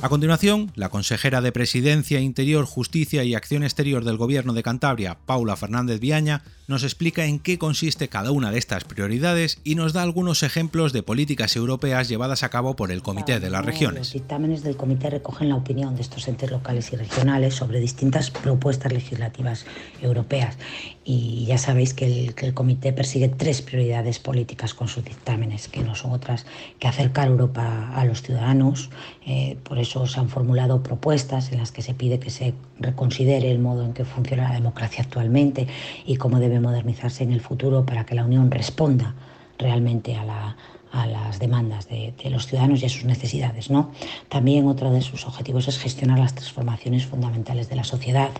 A 0.00 0.08
continuación, 0.08 0.70
la 0.76 0.90
consejera 0.90 1.40
de 1.40 1.50
Presidencia, 1.50 2.20
Interior, 2.20 2.64
Justicia 2.66 3.24
y 3.24 3.34
Acción 3.34 3.64
Exterior 3.64 4.04
del 4.04 4.16
Gobierno 4.16 4.52
de 4.52 4.62
Cantabria, 4.62 5.18
Paula 5.26 5.56
Fernández 5.56 5.98
Viaña, 5.98 6.44
nos 6.68 6.84
explica 6.84 7.24
en 7.24 7.38
qué 7.40 7.58
consiste 7.58 8.08
cada 8.08 8.30
una 8.30 8.50
de 8.50 8.58
estas 8.58 8.84
prioridades 8.84 9.58
y 9.64 9.74
nos 9.74 9.94
da 9.94 10.02
algunos 10.02 10.42
ejemplos 10.42 10.92
de 10.92 11.02
políticas 11.02 11.56
europeas 11.56 12.08
llevadas 12.08 12.42
a 12.42 12.50
cabo 12.50 12.76
por 12.76 12.92
el 12.92 13.02
Comité 13.02 13.40
de 13.40 13.48
las 13.48 13.64
Regiones. 13.64 14.00
Los 14.00 14.12
dictámenes 14.12 14.62
del 14.62 14.76
Comité 14.76 15.08
recogen 15.08 15.48
la 15.48 15.56
opinión 15.56 15.96
de 15.96 16.02
estos 16.02 16.28
entes 16.28 16.50
locales 16.50 16.92
y 16.92 16.96
regionales 16.96 17.54
sobre 17.54 17.80
distintas 17.80 18.30
propuestas 18.30 18.92
legislativas 18.92 19.64
europeas 20.02 20.58
y 21.04 21.46
ya 21.46 21.56
sabéis 21.56 21.94
que 21.94 22.04
el, 22.04 22.34
que 22.34 22.44
el 22.44 22.52
Comité 22.52 22.92
persigue 22.92 23.28
tres 23.28 23.62
prioridades 23.62 24.18
políticas 24.18 24.74
con 24.74 24.88
sus 24.88 25.02
dictámenes, 25.02 25.68
que 25.68 25.80
no 25.82 25.94
son 25.94 26.12
otras 26.12 26.44
que 26.78 26.86
acercar 26.86 27.28
Europa 27.28 27.94
a 27.94 28.04
los 28.04 28.20
ciudadanos, 28.20 28.90
eh, 29.26 29.56
por 29.64 29.78
eso 29.78 30.06
se 30.06 30.20
han 30.20 30.28
formulado 30.28 30.82
propuestas 30.82 31.50
en 31.50 31.58
las 31.58 31.72
que 31.72 31.80
se 31.80 31.94
pide 31.94 32.18
que 32.18 32.28
se 32.28 32.52
reconsidere 32.78 33.50
el 33.50 33.58
modo 33.58 33.86
en 33.86 33.94
que 33.94 34.04
funciona 34.04 34.48
la 34.48 34.54
democracia 34.54 35.02
actualmente 35.02 35.66
y 36.04 36.16
cómo 36.16 36.40
debe 36.40 36.57
modernizarse 36.60 37.24
en 37.24 37.32
el 37.32 37.40
futuro 37.40 37.84
para 37.84 38.04
que 38.04 38.14
la 38.14 38.24
Unión 38.24 38.50
responda 38.50 39.14
realmente 39.58 40.14
a 40.14 40.24
la, 40.24 40.56
a 40.92 41.06
las 41.06 41.38
demandas 41.38 41.88
de, 41.88 42.14
de, 42.22 42.30
los 42.30 42.46
ciudadanos 42.46 42.82
y 42.82 42.86
a 42.86 42.88
sus 42.88 43.04
necesidades. 43.04 43.70
¿no? 43.70 43.90
También 44.28 44.66
otro 44.66 44.90
de 44.90 45.02
sus 45.02 45.26
objetivos 45.26 45.68
es 45.68 45.78
gestionar 45.78 46.18
las 46.18 46.34
transformaciones 46.34 47.06
fundamentales 47.06 47.68
de 47.68 47.76
la 47.76 47.84
sociedad. 47.84 48.30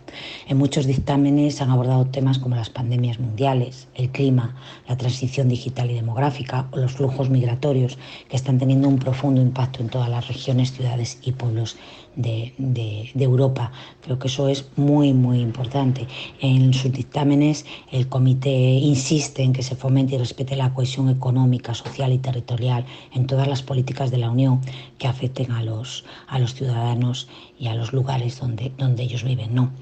En 0.46 0.56
muchos 0.56 0.86
dictámenes 0.86 1.60
han 1.60 1.70
abordado 1.70 2.06
temas 2.06 2.38
como 2.38 2.56
las 2.56 2.70
pandemias 2.70 3.18
mundiales, 3.18 3.88
el 3.94 4.10
clima, 4.10 4.56
la 4.88 4.96
transición 4.96 5.48
digital 5.48 5.90
y 5.90 5.94
demográfica 5.94 6.68
o 6.70 6.78
los 6.78 6.92
flujos 6.92 7.30
migratorios 7.30 7.98
que 8.28 8.36
están 8.36 8.58
teniendo 8.58 8.88
un 8.88 8.98
profundo 8.98 9.40
impacto 9.40 9.82
en 9.82 9.88
todas 9.88 10.08
las 10.08 10.28
regiones, 10.28 10.72
ciudades 10.72 11.18
y 11.22 11.32
pueblos 11.32 11.76
de, 12.18 13.12
Europa. 13.14 13.72
Creo 14.02 14.18
que 14.18 14.28
eso 14.28 14.48
es 14.48 14.66
muy, 14.76 15.12
muy 15.14 15.40
importante. 15.40 16.06
En 16.40 16.74
sus 16.74 16.92
dictámenes, 16.92 17.64
el 17.90 18.08
comité 18.08 18.50
insiste 18.50 19.42
en 19.42 19.52
que 19.52 19.62
se 19.62 19.76
fomente 19.76 20.14
y 20.14 20.18
respete 20.18 20.56
la 20.56 20.74
cohesión 20.74 21.08
económica, 21.08 21.74
social 21.74 22.12
y 22.12 22.18
territorial 22.18 22.84
en 23.14 23.26
todas 23.26 23.48
las 23.48 23.62
políticas 23.62 24.10
de 24.10 24.18
la 24.18 24.30
Unión 24.30 24.60
que 24.98 25.06
afecten 25.06 25.52
a 25.52 25.62
los, 25.62 26.04
a 26.26 26.38
los 26.38 26.54
ciudadanos 26.54 27.28
y 27.58 27.68
a 27.68 27.74
los 27.74 27.92
lugares 27.92 28.38
donde, 28.38 28.72
donde 28.78 29.02
ellos 29.02 29.24
viven. 29.24 29.54
No. 29.54 29.72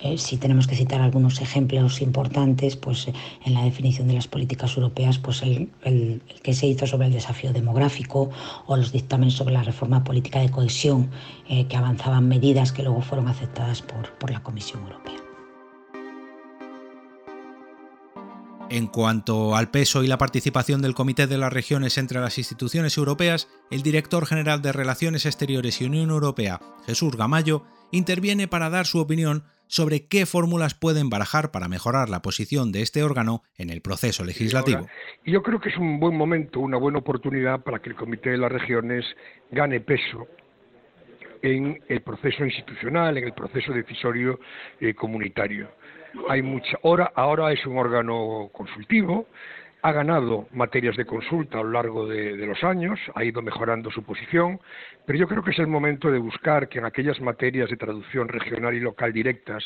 Eh, 0.00 0.18
si 0.18 0.36
tenemos 0.36 0.66
que 0.66 0.76
citar 0.76 1.00
algunos 1.00 1.40
ejemplos 1.40 2.00
importantes, 2.00 2.76
pues 2.76 3.08
en 3.44 3.54
la 3.54 3.64
definición 3.64 4.08
de 4.08 4.14
las 4.14 4.28
políticas 4.28 4.76
europeas, 4.76 5.18
pues 5.18 5.42
el 5.42 5.70
que 6.42 6.54
se 6.54 6.66
hizo 6.66 6.86
sobre 6.86 7.06
el 7.06 7.12
desafío 7.12 7.52
demográfico 7.52 8.30
o 8.66 8.76
los 8.76 8.92
dictámenes 8.92 9.34
sobre 9.34 9.54
la 9.54 9.62
reforma 9.62 10.04
política 10.04 10.40
de 10.40 10.50
cohesión 10.50 11.10
eh, 11.48 11.66
que 11.66 11.76
avanzaban 11.76 12.28
medidas 12.28 12.72
que 12.72 12.82
luego 12.82 13.00
fueron 13.00 13.28
aceptadas 13.28 13.82
por, 13.82 14.12
por 14.18 14.30
la 14.30 14.42
Comisión 14.42 14.82
Europea. 14.82 15.25
En 18.68 18.88
cuanto 18.88 19.54
al 19.54 19.70
peso 19.70 20.02
y 20.02 20.08
la 20.08 20.18
participación 20.18 20.82
del 20.82 20.94
Comité 20.94 21.28
de 21.28 21.38
las 21.38 21.52
Regiones 21.52 21.98
entre 21.98 22.18
las 22.18 22.36
instituciones 22.36 22.98
europeas, 22.98 23.48
el 23.70 23.82
director 23.82 24.26
general 24.26 24.60
de 24.60 24.72
Relaciones 24.72 25.24
Exteriores 25.24 25.80
y 25.80 25.84
Unión 25.84 26.10
Europea, 26.10 26.58
Jesús 26.84 27.16
Gamayo, 27.16 27.62
interviene 27.92 28.48
para 28.48 28.68
dar 28.68 28.86
su 28.86 28.98
opinión 28.98 29.44
sobre 29.68 30.08
qué 30.08 30.26
fórmulas 30.26 30.74
pueden 30.74 31.10
barajar 31.10 31.52
para 31.52 31.68
mejorar 31.68 32.08
la 32.08 32.22
posición 32.22 32.72
de 32.72 32.82
este 32.82 33.04
órgano 33.04 33.42
en 33.56 33.70
el 33.70 33.82
proceso 33.82 34.24
legislativo. 34.24 34.88
Yo 35.24 35.42
creo 35.44 35.60
que 35.60 35.68
es 35.68 35.76
un 35.76 36.00
buen 36.00 36.16
momento, 36.16 36.58
una 36.58 36.76
buena 36.76 36.98
oportunidad 36.98 37.60
para 37.60 37.78
que 37.78 37.90
el 37.90 37.96
Comité 37.96 38.30
de 38.30 38.38
las 38.38 38.50
Regiones 38.50 39.04
gane 39.52 39.80
peso 39.80 40.26
en 41.42 41.80
el 41.88 42.00
proceso 42.00 42.44
institucional, 42.44 43.16
en 43.16 43.24
el 43.24 43.32
proceso 43.32 43.72
decisorio 43.72 44.40
eh, 44.80 44.94
comunitario. 44.94 45.68
Hay 46.28 46.42
mucha 46.42 46.78
ahora, 46.82 47.12
ahora 47.14 47.52
es 47.52 47.64
un 47.66 47.78
órgano 47.78 48.50
consultivo, 48.52 49.26
ha 49.86 49.92
ganado 49.92 50.48
materias 50.52 50.96
de 50.96 51.04
consulta 51.04 51.60
a 51.60 51.62
lo 51.62 51.70
largo 51.70 52.08
de, 52.08 52.34
los 52.44 52.64
años, 52.64 52.98
ha 53.14 53.22
ido 53.22 53.40
mejorando 53.40 53.88
su 53.92 54.02
posición, 54.02 54.58
pero 55.06 55.16
yo 55.16 55.28
creo 55.28 55.44
que 55.44 55.52
es 55.52 55.58
el 55.60 55.68
momento 55.68 56.10
de 56.10 56.18
buscar 56.18 56.68
que 56.68 56.80
en 56.80 56.86
aquellas 56.86 57.20
materias 57.20 57.70
de 57.70 57.76
traducción 57.76 58.26
regional 58.26 58.74
y 58.74 58.80
local 58.80 59.12
directas, 59.12 59.62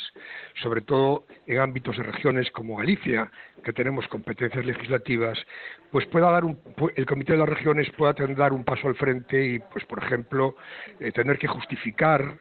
sobre 0.62 0.82
todo 0.82 1.25
en 1.47 1.59
ámbitos 1.59 1.97
de 1.97 2.02
regiones 2.02 2.50
como 2.50 2.76
Galicia, 2.76 3.30
que 3.64 3.73
tenemos 3.73 4.06
competencias 4.09 4.66
legislativas, 4.66 5.38
pues 5.90 6.06
pueda 6.09 6.30
dar 6.30 6.44
un, 6.44 6.59
el 6.97 7.06
Comité 7.06 7.32
de 7.32 7.38
las 7.38 7.49
Regiones 7.49 7.90
pueda 7.92 8.12
dar 8.12 8.52
un 8.52 8.64
paso 8.64 8.88
al 8.88 8.97
frente 8.97 9.42
y, 9.42 9.59
pues, 9.59 9.87
por 9.87 10.02
ejemplo, 10.02 10.54
eh, 10.99 11.12
tener 11.12 11.38
que 11.38 11.49
justificar 11.49 12.38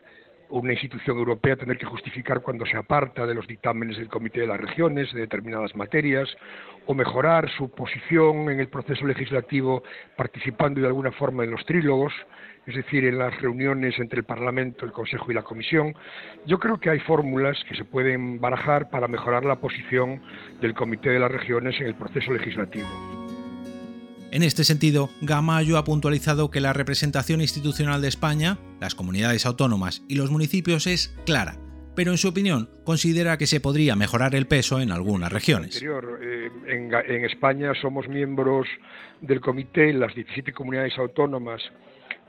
una 0.49 0.73
institución 0.73 1.17
europea 1.17 1.55
tener 1.55 1.77
que 1.77 1.85
justificar 1.85 2.41
cuando 2.41 2.65
se 2.65 2.77
aparta 2.77 3.25
de 3.25 3.35
los 3.35 3.47
dictámenes 3.47 3.97
del 3.97 4.09
Comité 4.09 4.41
de 4.41 4.47
las 4.47 4.59
Regiones 4.59 5.13
de 5.13 5.21
determinadas 5.21 5.75
materias 5.75 6.29
o 6.85 6.93
mejorar 6.93 7.49
su 7.51 7.69
posición 7.69 8.49
en 8.49 8.59
el 8.59 8.67
proceso 8.67 9.05
legislativo 9.05 9.83
participando 10.17 10.81
de 10.81 10.87
alguna 10.87 11.11
forma 11.11 11.43
en 11.43 11.51
los 11.51 11.65
trílogos, 11.65 12.13
es 12.65 12.75
decir, 12.75 13.05
en 13.05 13.17
las 13.17 13.39
reuniones 13.41 13.97
entre 13.99 14.19
el 14.19 14.25
Parlamento, 14.25 14.85
el 14.85 14.91
Consejo 14.91 15.31
y 15.31 15.35
la 15.35 15.43
Comisión. 15.43 15.93
Yo 16.45 16.59
creo 16.59 16.79
que 16.79 16.89
hay 16.89 16.99
fórmulas 16.99 17.57
que 17.67 17.75
se 17.75 17.85
pueden 17.85 18.39
barajar 18.39 18.89
para 18.89 19.07
mejorar 19.07 19.45
la 19.45 19.57
posición 19.57 20.21
del 20.61 20.73
Comité 20.73 21.09
de 21.09 21.19
las 21.19 21.31
Regiones 21.31 21.79
en 21.79 21.87
el 21.87 21.95
proceso 21.95 22.33
legislativo. 22.33 23.18
En 24.31 24.43
este 24.43 24.63
sentido, 24.63 25.09
Gamayo 25.21 25.79
ha 25.79 25.83
puntualizado 25.83 26.51
que 26.51 26.61
la 26.61 26.71
representación 26.71 27.41
institucional 27.41 27.99
de 28.01 28.09
España, 28.09 28.59
las 28.79 28.93
comunidades 28.93 29.47
autónomas 29.47 30.03
y 30.07 30.15
los 30.15 30.29
municipios 30.29 30.85
es 30.85 31.19
clara, 31.25 31.55
pero 31.95 32.11
en 32.11 32.19
su 32.19 32.27
opinión 32.27 32.69
considera 32.83 33.39
que 33.39 33.47
se 33.47 33.59
podría 33.59 33.95
mejorar 33.95 34.35
el 34.35 34.45
peso 34.45 34.81
en 34.81 34.91
algunas 34.91 35.33
regiones. 35.33 35.81
Eh, 35.81 36.51
en, 36.67 37.25
España 37.25 37.73
somos 37.81 38.07
miembros 38.07 38.67
del 39.21 39.41
comité, 39.41 39.91
las 39.93 40.13
17 40.13 40.53
comunidades 40.53 40.95
autónomas 40.99 41.63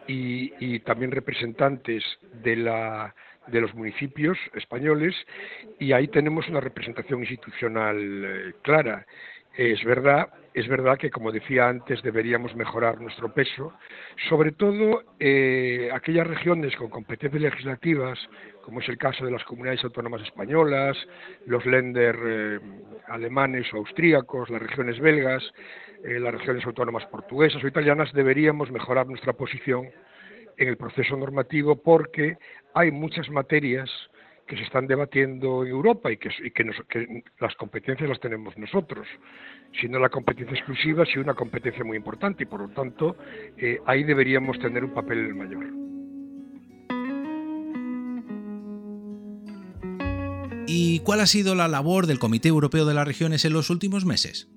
y, 0.08 0.80
también 0.80 1.10
representantes 1.10 2.02
de 2.42 2.56
los 3.60 3.74
municipios 3.74 4.38
españoles 4.54 5.14
y 5.78 5.92
ahí 5.92 6.08
tenemos 6.08 6.48
una 6.48 6.60
representación 6.60 7.20
institucional 7.20 7.96
eh, 7.98 8.52
clara. 8.62 9.06
Es 9.56 9.84
verdad, 9.84 10.28
es 10.54 10.68
verdad 10.68 10.96
que, 10.96 11.10
como 11.10 11.32
decía 11.32 11.68
antes, 11.68 12.02
deberíamos 12.02 12.54
mejorar 12.54 13.00
nuestro 13.00 13.32
peso, 13.34 13.72
sobre 14.28 14.52
todo 14.52 15.02
eh, 15.18 15.90
aquellas 15.92 16.26
regiones 16.26 16.74
con 16.76 16.88
competencias 16.88 17.42
legislativas, 17.42 18.18
como 18.62 18.80
es 18.80 18.88
el 18.88 18.96
caso 18.96 19.24
de 19.24 19.32
las 19.32 19.44
comunidades 19.44 19.82
autónomas 19.82 20.22
españolas, 20.22 20.96
los 21.46 21.66
Länder 21.66 22.16
eh, 22.24 22.60
alemanes 23.08 23.72
o 23.74 23.78
austríacos, 23.78 24.50
las 24.50 24.62
regiones 24.62 25.00
belgas, 25.00 25.42
eh, 26.04 26.20
las 26.20 26.32
regiones 26.32 26.64
autónomas 26.64 27.04
portuguesas 27.06 27.62
o 27.62 27.68
italianas, 27.68 28.12
deberíamos 28.12 28.70
mejorar 28.70 29.06
nuestra 29.08 29.32
posición 29.32 29.88
en 30.56 30.68
el 30.68 30.76
proceso 30.76 31.16
normativo 31.16 31.76
porque 31.76 32.36
hay 32.74 32.90
muchas 32.92 33.28
materias 33.30 33.90
que 34.50 34.56
se 34.56 34.64
están 34.64 34.88
debatiendo 34.88 35.62
en 35.62 35.70
Europa 35.70 36.10
y 36.10 36.16
que, 36.16 36.28
las 37.38 37.54
competencias 37.54 38.08
las 38.08 38.18
tenemos 38.18 38.58
nosotros, 38.58 39.06
si 39.80 39.88
no 39.88 40.00
la 40.00 40.08
competencia 40.08 40.56
exclusiva, 40.56 41.06
si 41.06 41.20
una 41.20 41.34
competencia 41.34 41.84
muy 41.84 41.96
importante 41.96 42.42
y 42.42 42.46
por 42.46 42.62
lo 42.62 42.68
tanto 42.70 43.16
eh, 43.56 43.78
ahí 43.86 44.02
deberíamos 44.02 44.58
tener 44.58 44.84
un 44.84 44.92
papel 44.92 45.36
mayor. 45.36 45.66
¿Y 50.66 50.98
cuál 51.04 51.20
ha 51.20 51.26
sido 51.26 51.54
la 51.54 51.68
labor 51.68 52.08
del 52.08 52.18
Comité 52.18 52.48
Europeo 52.48 52.86
de 52.86 52.94
las 52.94 53.06
Regiones 53.06 53.44
en 53.44 53.52
los 53.52 53.70
últimos 53.70 54.04
meses? 54.04 54.48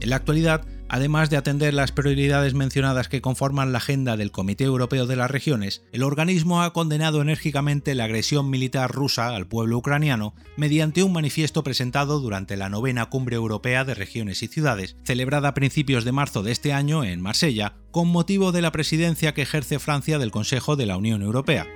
En 0.00 0.08
la 0.08 0.16
actualidad, 0.16 0.66
Además 0.88 1.30
de 1.30 1.36
atender 1.36 1.74
las 1.74 1.90
prioridades 1.90 2.54
mencionadas 2.54 3.08
que 3.08 3.20
conforman 3.20 3.72
la 3.72 3.78
agenda 3.78 4.16
del 4.16 4.30
Comité 4.30 4.64
Europeo 4.64 5.06
de 5.06 5.16
las 5.16 5.30
Regiones, 5.30 5.82
el 5.90 6.04
organismo 6.04 6.62
ha 6.62 6.72
condenado 6.72 7.20
enérgicamente 7.20 7.94
la 7.96 8.04
agresión 8.04 8.50
militar 8.50 8.92
rusa 8.92 9.34
al 9.34 9.48
pueblo 9.48 9.78
ucraniano 9.78 10.34
mediante 10.56 11.02
un 11.02 11.12
manifiesto 11.12 11.64
presentado 11.64 12.20
durante 12.20 12.56
la 12.56 12.68
novena 12.68 13.06
Cumbre 13.06 13.34
Europea 13.34 13.84
de 13.84 13.94
Regiones 13.94 14.44
y 14.44 14.46
Ciudades, 14.46 14.96
celebrada 15.02 15.48
a 15.48 15.54
principios 15.54 16.04
de 16.04 16.12
marzo 16.12 16.44
de 16.44 16.52
este 16.52 16.72
año 16.72 17.02
en 17.02 17.20
Marsella, 17.20 17.74
con 17.90 18.08
motivo 18.08 18.52
de 18.52 18.62
la 18.62 18.70
presidencia 18.70 19.34
que 19.34 19.42
ejerce 19.42 19.80
Francia 19.80 20.20
del 20.20 20.30
Consejo 20.30 20.76
de 20.76 20.86
la 20.86 20.96
Unión 20.96 21.22
Europea. 21.22 21.66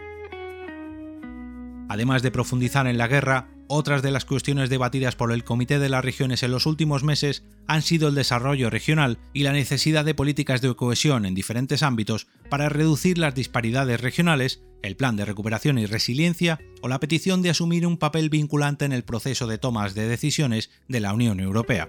Además 1.88 2.23
de 2.23 2.31
profundizar 2.31 2.87
en 2.87 2.99
la 2.99 3.09
guerra, 3.09 3.49
otras 3.71 4.03
de 4.03 4.11
las 4.11 4.25
cuestiones 4.25 4.69
debatidas 4.69 5.15
por 5.15 5.31
el 5.31 5.45
Comité 5.45 5.79
de 5.79 5.89
las 5.89 6.05
Regiones 6.05 6.43
en 6.43 6.50
los 6.50 6.67
últimos 6.67 7.05
meses 7.05 7.45
han 7.69 7.83
sido 7.83 8.09
el 8.09 8.17
desarrollo 8.17 8.69
regional 8.69 9.19
y 9.33 9.45
la 9.45 9.53
necesidad 9.53 10.05
de 10.05 10.15
políticas 10.15 10.61
de 10.61 10.75
cohesión 10.75 11.25
en 11.25 11.37
diferentes 11.37 11.85
ámbitos 11.85 12.27
para 12.50 12.69
reducir 12.69 13.17
las 13.17 13.35
disparidades 13.35 14.00
regionales, 14.00 14.61
el 14.83 14.97
plan 14.97 15.15
de 15.17 15.25
recuperación 15.25 15.79
y 15.79 15.87
resiliencia 15.87 16.59
o 16.83 16.89
la 16.89 16.99
petición 16.99 17.43
de 17.43 17.50
asumir 17.50 17.87
un 17.87 17.97
papel 17.97 18.29
vinculante 18.29 18.85
en 18.85 18.93
el 18.93 19.05
proceso 19.05 19.47
de 19.47 19.59
tomas 19.59 19.95
de 19.95 20.09
decisiones 20.09 20.71
de 20.89 20.99
la 20.99 21.15
Unión 21.15 21.39
Europea. 21.39 21.89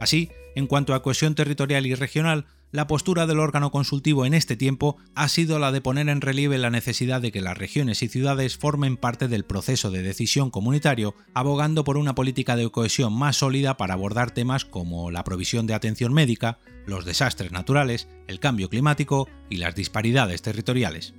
Así, 0.00 0.30
En 0.56 0.68
cuanto 0.68 0.94
a 0.94 1.02
cohesión 1.02 1.34
territorial 1.34 1.84
y 1.84 1.94
regional, 1.96 2.46
la 2.74 2.88
postura 2.88 3.28
del 3.28 3.38
órgano 3.38 3.70
consultivo 3.70 4.26
en 4.26 4.34
este 4.34 4.56
tiempo 4.56 4.96
ha 5.14 5.28
sido 5.28 5.60
la 5.60 5.70
de 5.70 5.80
poner 5.80 6.08
en 6.08 6.20
relieve 6.20 6.58
la 6.58 6.70
necesidad 6.70 7.20
de 7.20 7.30
que 7.30 7.40
las 7.40 7.56
regiones 7.56 8.02
y 8.02 8.08
ciudades 8.08 8.56
formen 8.56 8.96
parte 8.96 9.28
del 9.28 9.44
proceso 9.44 9.92
de 9.92 10.02
decisión 10.02 10.50
comunitario, 10.50 11.14
abogando 11.34 11.84
por 11.84 11.96
una 11.96 12.16
política 12.16 12.56
de 12.56 12.68
cohesión 12.68 13.12
más 13.12 13.36
sólida 13.36 13.76
para 13.76 13.94
abordar 13.94 14.32
temas 14.32 14.64
como 14.64 15.12
la 15.12 15.22
provisión 15.22 15.68
de 15.68 15.74
atención 15.74 16.12
médica, 16.12 16.58
los 16.84 17.04
desastres 17.04 17.52
naturales, 17.52 18.08
el 18.26 18.40
cambio 18.40 18.68
climático 18.68 19.28
y 19.48 19.58
las 19.58 19.76
disparidades 19.76 20.42
territoriales. 20.42 21.14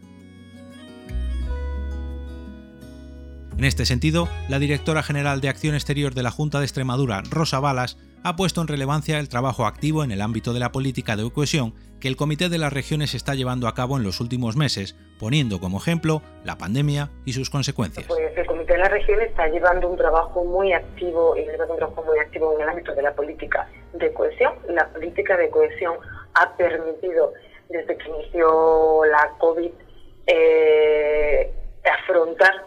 En 3.58 3.64
este 3.64 3.86
sentido, 3.86 4.28
la 4.50 4.60
directora 4.60 5.04
general 5.04 5.40
de 5.40 5.48
Acción 5.48 5.76
Exterior 5.76 6.14
de 6.14 6.24
la 6.24 6.32
Junta 6.32 6.60
de 6.60 6.66
Extremadura, 6.66 7.22
Rosa 7.22 7.62
Balas, 7.62 7.98
ha 8.26 8.36
puesto 8.36 8.60
en 8.60 8.68
relevancia 8.68 9.20
el 9.20 9.30
trabajo 9.30 9.68
activo 9.68 10.04
en 10.04 10.10
el 10.10 10.20
ámbito 10.20 10.52
de 10.52 10.60
la 10.60 10.72
política 10.72 11.16
de 11.16 11.30
cohesión 11.32 11.76
que 12.02 12.08
el 12.08 12.16
Comité 12.16 12.50
de 12.50 12.58
las 12.58 12.74
Regiones 12.74 13.14
está 13.14 13.36
llevando 13.36 13.68
a 13.68 13.76
cabo 13.76 13.98
en 13.98 14.04
los 14.04 14.20
últimos 14.20 14.58
meses, 14.58 14.96
poniendo 15.20 15.60
como 15.60 15.78
ejemplo 15.78 16.24
la 16.44 16.58
pandemia 16.58 17.12
y 17.24 17.34
sus 17.34 17.52
consecuencias. 17.52 18.08
Pues 18.08 18.36
el 18.36 18.48
Comité 18.48 18.74
de 18.74 18.80
las 18.80 18.90
Regiones 18.90 19.30
está 19.30 19.48
llevando 19.48 19.88
un 19.88 19.96
trabajo 19.96 20.44
muy 20.44 20.74
activo 20.74 21.38
y 21.38 21.42
un 21.42 21.78
trabajo 21.78 22.04
muy 22.04 22.18
activo 22.18 22.56
en 22.56 22.64
el 22.64 22.70
ámbito 22.70 22.96
de 22.96 23.04
la 23.04 23.14
política 23.14 23.70
de 23.94 24.12
cohesión. 24.12 24.54
La 24.70 24.88
política 24.88 25.38
de 25.38 25.48
cohesión 25.52 25.94
ha 26.34 26.52
permitido 26.58 27.32
desde 27.70 27.96
que 27.96 28.10
inició 28.10 29.06
la 29.06 29.34
COVID 29.38 29.72
eh, 30.26 31.54
afrontar 32.04 32.66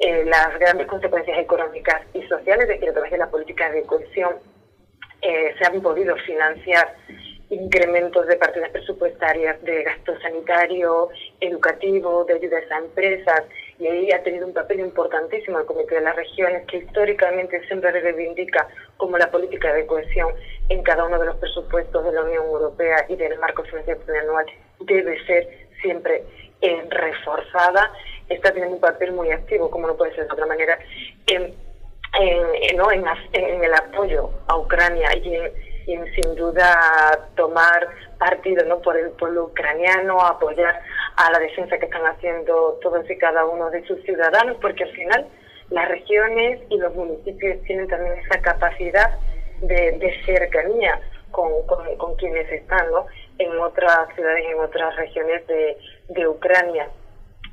eh, 0.00 0.24
las 0.24 0.58
grandes 0.58 0.88
consecuencias 0.88 1.38
económicas 1.38 2.02
y 2.14 2.22
sociales, 2.22 2.66
de 2.66 2.80
que 2.80 2.88
a 2.88 2.92
través 2.92 3.12
de 3.12 3.18
la 3.18 3.30
política 3.30 3.70
de 3.70 3.84
cohesión 3.84 4.32
eh, 5.22 5.54
se 5.58 5.64
han 5.64 5.80
podido 5.80 6.16
financiar 6.16 6.94
incrementos 7.52 8.26
de 8.26 8.36
partidas 8.36 8.70
presupuestarias 8.70 9.62
de 9.62 9.82
gasto 9.82 10.18
sanitario, 10.20 11.10
educativo, 11.40 12.24
de 12.24 12.34
ayudas 12.34 12.64
a 12.70 12.78
empresas, 12.78 13.42
y 13.78 13.86
ahí 13.86 14.10
ha 14.10 14.22
tenido 14.22 14.46
un 14.46 14.54
papel 14.54 14.80
importantísimo 14.80 15.58
el 15.58 15.66
Comité 15.66 15.96
de 15.96 16.00
las 16.00 16.16
Regiones, 16.16 16.66
que 16.66 16.78
históricamente 16.78 17.64
siempre 17.66 17.90
reivindica 17.90 18.68
como 18.96 19.18
la 19.18 19.30
política 19.30 19.72
de 19.74 19.86
cohesión 19.86 20.32
en 20.68 20.82
cada 20.82 21.04
uno 21.04 21.18
de 21.18 21.26
los 21.26 21.36
presupuestos 21.36 22.04
de 22.04 22.12
la 22.12 22.22
Unión 22.22 22.44
Europea 22.44 23.04
y 23.08 23.16
del 23.16 23.38
marco 23.38 23.64
financiero 23.64 24.00
plurianual 24.00 24.46
debe 24.80 25.22
ser 25.26 25.48
siempre 25.82 26.22
eh, 26.62 26.84
reforzada. 26.88 27.92
Está 28.28 28.50
teniendo 28.50 28.76
un 28.76 28.80
papel 28.80 29.12
muy 29.12 29.30
activo, 29.30 29.70
como 29.70 29.88
no 29.88 29.96
puede 29.96 30.14
ser 30.14 30.26
de 30.26 30.32
otra 30.32 30.46
manera, 30.46 30.78
en 31.26 31.54
en, 32.20 32.76
¿no? 32.76 32.90
en, 32.90 33.04
el 33.64 33.74
apoyo 33.74 34.30
a 34.48 34.56
Ucrania 34.56 35.08
y 35.16 35.34
en, 35.34 36.14
sin 36.14 36.34
duda 36.36 37.28
tomar 37.36 37.88
partido 38.18 38.64
¿no? 38.66 38.80
por 38.80 38.96
el 38.96 39.10
pueblo 39.10 39.44
ucraniano, 39.46 40.20
apoyar 40.20 40.80
a 41.16 41.30
la 41.30 41.38
defensa 41.38 41.78
que 41.78 41.86
están 41.86 42.06
haciendo 42.06 42.78
todos 42.82 43.08
y 43.10 43.16
cada 43.18 43.44
uno 43.46 43.70
de 43.70 43.84
sus 43.86 44.00
ciudadanos, 44.02 44.56
porque 44.60 44.84
al 44.84 44.92
final 44.92 45.26
las 45.70 45.88
regiones 45.88 46.60
y 46.68 46.78
los 46.78 46.94
municipios 46.94 47.62
tienen 47.64 47.88
también 47.88 48.14
esa 48.18 48.40
capacidad 48.40 49.18
de, 49.60 49.92
de 49.92 50.24
cercanía 50.24 51.00
con, 51.30 51.50
con, 51.66 52.14
quienes 52.16 52.50
están 52.52 52.90
¿no? 52.90 53.06
en 53.38 53.58
otras 53.58 54.14
ciudades, 54.14 54.44
en 54.46 54.60
otras 54.60 54.94
regiones 54.96 55.46
de, 55.46 55.76
de 56.10 56.28
Ucrania. 56.28 56.88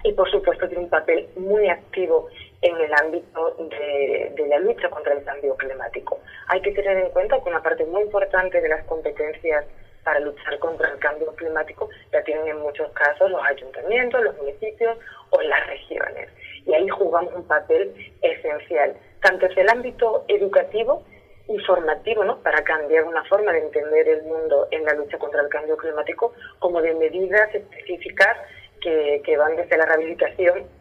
Y 0.03 0.13
por 0.13 0.29
supuesto 0.29 0.67
tiene 0.67 0.83
un 0.83 0.89
papel 0.89 1.29
muy 1.37 1.67
activo 1.69 2.27
en 2.61 2.75
el 2.75 2.93
ámbito 2.93 3.55
de, 3.69 4.47
la 4.47 4.59
lucha 4.59 4.89
contra 4.89 5.13
el 5.13 5.23
cambio 5.23 5.55
climático. 5.55 6.19
Hay 6.47 6.61
que 6.61 6.71
tener 6.71 6.97
en 6.97 7.09
cuenta 7.11 7.41
que 7.41 7.49
una 7.49 7.61
parte 7.61 7.85
muy 7.85 8.01
importante 8.01 8.59
de 8.59 8.69
las 8.69 8.83
competencias 8.85 9.65
para 10.03 10.19
luchar 10.19 10.57
contra 10.59 10.89
el 10.89 10.99
cambio 10.99 11.33
climático 11.35 11.89
la 12.11 12.23
tienen 12.23 12.47
en 12.47 12.59
muchos 12.59 12.91
casos 12.93 13.29
los 13.29 13.41
ayuntamientos, 13.45 14.23
los 14.23 14.37
municipios 14.37 14.97
o 15.29 15.41
las 15.41 15.67
regiones. 15.67 16.29
Y 16.65 16.73
ahí 16.73 16.87
jugamos 16.89 17.33
un 17.33 17.47
papel 17.47 17.93
esencial, 18.21 18.95
tanto 19.21 19.45
en 19.45 19.59
el 19.59 19.69
ámbito 19.69 20.25
educativo 20.27 21.03
y 21.47 21.57
formativo, 21.59 22.23
¿no? 22.23 22.41
para 22.43 22.63
cambiar 22.63 23.05
una 23.05 23.23
forma 23.25 23.51
de 23.51 23.59
entender 23.59 24.07
el 24.07 24.23
mundo 24.23 24.67
en 24.71 24.83
la 24.85 24.93
lucha 24.93 25.17
contra 25.17 25.41
el 25.41 25.49
cambio 25.49 25.77
climático, 25.77 26.33
como 26.59 26.81
de 26.81 26.93
medidas 26.93 27.53
específicas 27.53 28.37
que, 28.81 29.21
que 29.25 29.37
van 29.37 29.55
desde 29.55 29.77
la 29.77 29.85
rehabilitación 29.85 30.78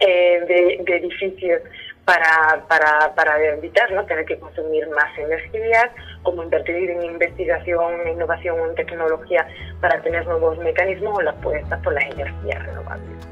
eh, 0.00 0.40
de, 0.46 0.96
edificios 0.96 1.62
para, 2.04 2.64
para, 2.68 3.44
evitar 3.54 3.88
tener 4.06 4.24
que 4.24 4.38
consumir 4.38 4.88
más 4.90 5.18
energías, 5.18 5.86
como 6.22 6.42
invertir 6.42 6.90
en 6.90 7.02
investigación, 7.02 8.06
innovación 8.08 8.56
en 8.68 8.74
tecnología 8.76 9.46
para 9.80 10.00
tener 10.02 10.24
nuevos 10.26 10.56
mecanismos 10.58 11.18
o 11.18 11.22
las 11.22 11.34
puestas 11.36 11.82
por 11.82 11.92
las 11.94 12.04
energías 12.04 12.64
renovables. 12.64 13.26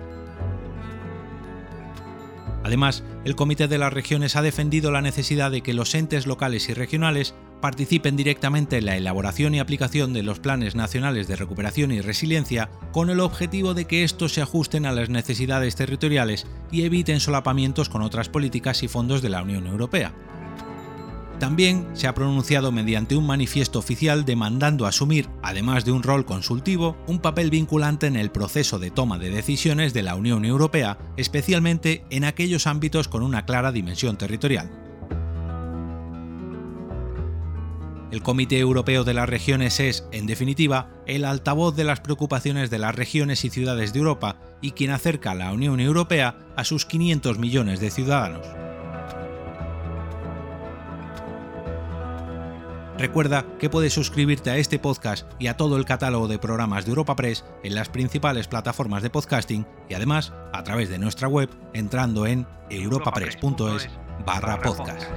Además, 2.64 3.04
el 3.26 3.36
Comité 3.36 3.68
de 3.68 3.76
las 3.76 3.92
Regiones 3.92 4.36
ha 4.36 4.42
defendido 4.42 4.90
la 4.90 5.02
necesidad 5.02 5.50
de 5.50 5.60
que 5.60 5.74
los 5.74 5.94
entes 5.94 6.26
locales 6.26 6.68
y 6.70 6.74
regionales 6.74 7.34
participen 7.64 8.14
directamente 8.14 8.76
en 8.76 8.84
la 8.84 8.98
elaboración 8.98 9.54
y 9.54 9.58
aplicación 9.58 10.12
de 10.12 10.22
los 10.22 10.38
planes 10.38 10.74
nacionales 10.74 11.28
de 11.28 11.36
recuperación 11.36 11.92
y 11.92 12.02
resiliencia 12.02 12.68
con 12.92 13.08
el 13.08 13.20
objetivo 13.20 13.72
de 13.72 13.86
que 13.86 14.04
estos 14.04 14.34
se 14.34 14.42
ajusten 14.42 14.84
a 14.84 14.92
las 14.92 15.08
necesidades 15.08 15.74
territoriales 15.74 16.46
y 16.70 16.82
eviten 16.82 17.20
solapamientos 17.20 17.88
con 17.88 18.02
otras 18.02 18.28
políticas 18.28 18.82
y 18.82 18.88
fondos 18.88 19.22
de 19.22 19.30
la 19.30 19.40
Unión 19.40 19.66
Europea. 19.66 20.12
También 21.38 21.88
se 21.94 22.06
ha 22.06 22.12
pronunciado 22.12 22.70
mediante 22.70 23.16
un 23.16 23.26
manifiesto 23.26 23.78
oficial 23.78 24.26
demandando 24.26 24.84
asumir, 24.84 25.30
además 25.42 25.86
de 25.86 25.92
un 25.92 26.02
rol 26.02 26.26
consultivo, 26.26 26.98
un 27.06 27.18
papel 27.18 27.48
vinculante 27.48 28.06
en 28.06 28.16
el 28.16 28.30
proceso 28.30 28.78
de 28.78 28.90
toma 28.90 29.18
de 29.18 29.30
decisiones 29.30 29.94
de 29.94 30.02
la 30.02 30.16
Unión 30.16 30.44
Europea, 30.44 30.98
especialmente 31.16 32.04
en 32.10 32.24
aquellos 32.24 32.66
ámbitos 32.66 33.08
con 33.08 33.22
una 33.22 33.46
clara 33.46 33.72
dimensión 33.72 34.18
territorial. 34.18 34.70
El 38.14 38.22
Comité 38.22 38.60
Europeo 38.60 39.02
de 39.02 39.12
las 39.12 39.28
Regiones 39.28 39.80
es, 39.80 40.06
en 40.12 40.28
definitiva, 40.28 40.88
el 41.04 41.24
altavoz 41.24 41.74
de 41.74 41.82
las 41.82 41.98
preocupaciones 41.98 42.70
de 42.70 42.78
las 42.78 42.94
regiones 42.94 43.44
y 43.44 43.50
ciudades 43.50 43.92
de 43.92 43.98
Europa 43.98 44.36
y 44.60 44.70
quien 44.70 44.92
acerca 44.92 45.32
a 45.32 45.34
la 45.34 45.52
Unión 45.52 45.80
Europea 45.80 46.38
a 46.54 46.62
sus 46.62 46.86
500 46.86 47.40
millones 47.40 47.80
de 47.80 47.90
ciudadanos. 47.90 48.46
Recuerda 52.98 53.46
que 53.58 53.68
puedes 53.68 53.92
suscribirte 53.92 54.50
a 54.50 54.58
este 54.58 54.78
podcast 54.78 55.26
y 55.40 55.48
a 55.48 55.56
todo 55.56 55.76
el 55.76 55.84
catálogo 55.84 56.28
de 56.28 56.38
programas 56.38 56.84
de 56.84 56.90
Europa 56.90 57.16
Press 57.16 57.44
en 57.64 57.74
las 57.74 57.88
principales 57.88 58.46
plataformas 58.46 59.02
de 59.02 59.10
podcasting 59.10 59.66
y 59.88 59.94
además 59.94 60.32
a 60.52 60.62
través 60.62 60.88
de 60.88 61.00
nuestra 61.00 61.26
web 61.26 61.50
entrando 61.72 62.28
en 62.28 62.46
europapress.es 62.70 63.88
barra 64.24 64.60
podcast. 64.60 65.10